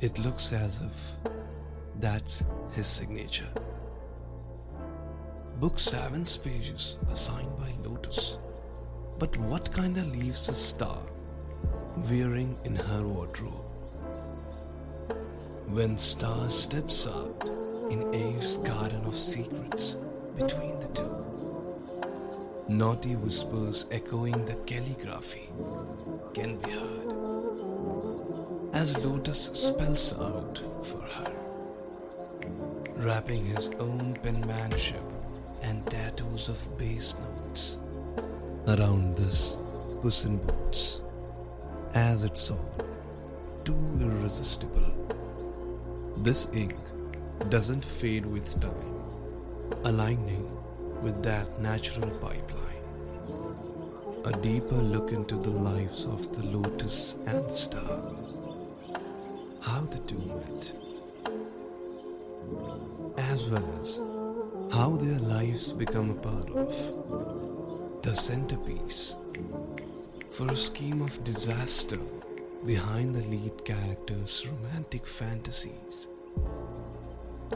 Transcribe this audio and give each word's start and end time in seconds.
It 0.00 0.18
looks 0.18 0.52
as 0.52 0.80
if 0.80 1.12
that's 2.00 2.42
his 2.72 2.86
signature. 2.86 3.52
Book 5.60 5.76
7's 5.76 6.36
pages 6.36 6.98
are 7.08 7.16
signed 7.16 7.56
by 7.56 7.72
Lotus. 7.88 8.38
But 9.18 9.36
what 9.36 9.72
kinda 9.72 10.02
leaves 10.02 10.48
a 10.48 10.54
star 10.54 10.98
wearing 12.10 12.58
in 12.64 12.74
her 12.74 13.06
wardrobe? 13.06 13.64
When 15.68 15.96
Star 15.96 16.50
steps 16.50 17.06
out 17.06 17.48
in 17.88 18.12
Eve's 18.12 18.58
garden 18.58 19.04
of 19.06 19.16
secrets 19.16 19.96
between 20.36 20.78
the 20.80 20.88
two, 20.88 21.16
naughty 22.68 23.14
whispers 23.14 23.86
echoing 23.90 24.44
the 24.44 24.56
calligraphy 24.66 25.48
can 26.34 26.58
be 26.58 26.70
heard 26.70 27.03
as 28.74 28.98
Lotus 29.04 29.50
spells 29.54 30.18
out 30.18 30.60
for 30.82 31.00
her, 31.00 31.32
wrapping 32.96 33.46
his 33.46 33.68
own 33.78 34.14
penmanship 34.14 35.04
and 35.62 35.86
tattoos 35.86 36.48
of 36.48 36.58
bass 36.76 37.16
notes 37.20 37.78
around 38.66 39.16
this 39.16 39.58
Puss 40.02 40.24
in 40.24 40.38
Boots, 40.38 41.00
as 41.94 42.24
it's 42.24 42.50
all 42.50 42.74
too 43.64 43.98
irresistible. 44.00 44.90
This 46.16 46.48
ink 46.52 46.74
doesn't 47.50 47.84
fade 47.84 48.26
with 48.26 48.60
time, 48.60 49.00
aligning 49.84 50.50
with 51.00 51.22
that 51.22 51.60
natural 51.60 52.10
pipeline. 52.18 52.82
A 54.24 54.32
deeper 54.32 54.82
look 54.94 55.12
into 55.12 55.36
the 55.36 55.50
lives 55.50 56.06
of 56.06 56.34
the 56.34 56.42
lotus 56.44 57.16
and 57.26 57.50
star. 57.50 58.23
How 59.64 59.80
the 59.80 59.98
two 60.00 60.18
met. 60.18 60.72
As 63.16 63.48
well 63.48 63.80
as 63.80 64.02
how 64.70 64.96
their 64.96 65.18
lives 65.18 65.72
become 65.72 66.10
a 66.10 66.14
part 66.14 66.50
of 66.50 68.02
the 68.02 68.14
centerpiece 68.14 69.16
for 70.30 70.50
a 70.50 70.56
scheme 70.56 71.00
of 71.00 71.24
disaster 71.24 71.98
behind 72.66 73.14
the 73.14 73.24
lead 73.24 73.64
character's 73.64 74.46
romantic 74.46 75.06
fantasies 75.06 76.08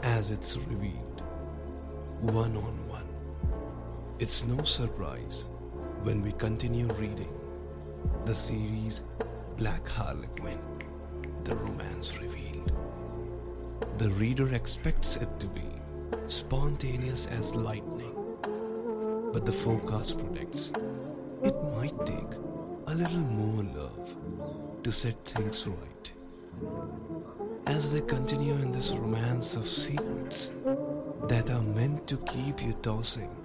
as 0.01 0.31
it's 0.31 0.57
revealed 0.57 1.21
one 2.21 2.55
on 2.57 2.75
one. 2.87 3.07
It's 4.17 4.43
no 4.45 4.63
surprise 4.63 5.45
when 6.01 6.23
we 6.23 6.31
continue 6.31 6.87
reading 6.93 7.33
the 8.25 8.33
series 8.33 9.03
Black 9.57 9.87
Harlequin, 9.87 10.59
the 11.49 11.55
romance 11.55 12.15
revealed. 12.21 12.71
The 13.97 14.09
reader 14.11 14.53
expects 14.53 15.15
it 15.17 15.39
to 15.39 15.47
be 15.47 15.65
spontaneous 16.27 17.25
as 17.25 17.55
lightning, 17.55 18.13
but 19.33 19.47
the 19.47 19.51
forecast 19.51 20.19
predicts 20.19 20.71
it 21.41 21.55
might 21.75 22.05
take 22.05 22.33
a 22.85 22.93
little 22.93 23.25
more 23.39 23.63
love 23.63 24.15
to 24.83 24.91
set 24.91 25.17
things 25.25 25.65
right. 25.65 26.13
As 27.65 27.93
they 27.93 28.01
continue 28.01 28.53
in 28.53 28.71
this 28.71 28.91
romance 28.91 29.55
of 29.55 29.65
secrets 29.65 30.51
that 31.23 31.49
are 31.49 31.63
meant 31.63 32.05
to 32.07 32.17
keep 32.17 32.61
you 32.61 32.73
tossing 32.73 33.35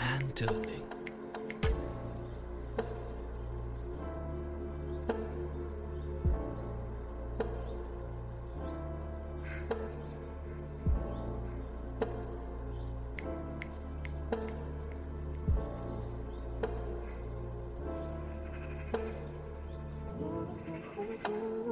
and 0.00 0.34
turning. 0.34 0.82
cool. 21.24 21.67